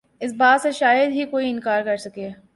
اس 0.21 0.33
بات 0.33 0.61
سے 0.61 0.71
شاید 0.71 1.11
ہی 1.11 1.25
کوئی 1.25 1.49
انکار 1.49 1.81
کرسکے 1.81 2.29